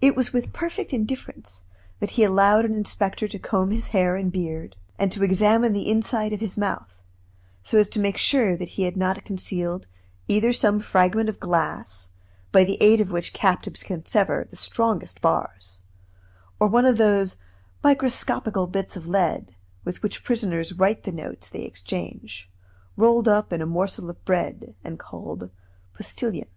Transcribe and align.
It 0.00 0.16
was 0.16 0.32
with 0.32 0.54
perfect 0.54 0.94
indifference 0.94 1.60
that 2.00 2.12
he 2.12 2.24
allowed 2.24 2.64
an 2.64 2.72
inspector 2.74 3.28
to 3.28 3.38
comb 3.38 3.70
his 3.70 3.88
hair 3.88 4.16
and 4.16 4.32
beard, 4.32 4.76
and 4.98 5.12
to 5.12 5.22
examine 5.22 5.74
the 5.74 5.90
inside 5.90 6.32
of 6.32 6.40
his 6.40 6.56
mouth, 6.56 7.02
so 7.62 7.76
as 7.76 7.90
to 7.90 7.98
make 8.00 8.16
sure 8.16 8.56
that 8.56 8.70
he 8.80 8.84
had 8.84 8.96
not 8.96 9.26
concealed 9.26 9.88
either 10.26 10.54
some 10.54 10.80
fragment 10.80 11.28
of 11.28 11.38
glass, 11.38 12.08
by 12.50 12.64
the 12.64 12.80
aid 12.82 12.98
of 13.02 13.10
which 13.10 13.34
captives 13.34 13.82
can 13.82 14.06
sever 14.06 14.46
the 14.48 14.56
strongest 14.56 15.20
bars, 15.20 15.82
or 16.58 16.66
one 16.66 16.86
of 16.86 16.96
those 16.96 17.36
microscopical 17.84 18.66
bits 18.66 18.96
of 18.96 19.06
lead 19.06 19.54
with 19.84 20.02
which 20.02 20.24
prisoners 20.24 20.72
write 20.78 21.02
the 21.02 21.12
notes 21.12 21.50
they 21.50 21.64
exchange, 21.64 22.48
rolled 22.96 23.28
up 23.28 23.52
in 23.52 23.60
a 23.60 23.66
morsel 23.66 24.08
of 24.08 24.24
bread, 24.24 24.74
and 24.82 24.98
called 24.98 25.50
"postilions." 25.92 26.48